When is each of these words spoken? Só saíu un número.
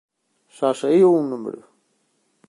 Só 0.57 0.69
saíu 0.81 1.09
un 1.19 1.25
número. 1.31 1.61